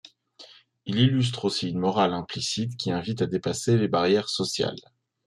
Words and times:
Il 0.87 0.97
illustre 0.99 1.45
aussi 1.45 1.69
une 1.69 1.77
morale 1.77 2.15
implicite 2.15 2.75
qui 2.75 2.89
invite 2.91 3.21
à 3.21 3.27
dépasser 3.27 3.77
les 3.77 3.87
barrières 3.87 4.29
sociales. 4.29 4.81